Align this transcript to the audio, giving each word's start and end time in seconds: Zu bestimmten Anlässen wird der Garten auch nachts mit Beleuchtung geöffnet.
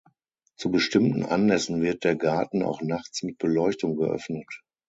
Zu 0.57 0.71
bestimmten 0.71 1.21
Anlässen 1.23 1.83
wird 1.83 2.03
der 2.05 2.15
Garten 2.15 2.63
auch 2.63 2.81
nachts 2.81 3.21
mit 3.21 3.37
Beleuchtung 3.37 3.97
geöffnet. 3.97 4.63